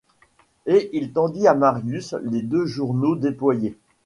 [0.65, 3.77] Et il tendit à Marius les deux journaux déployés.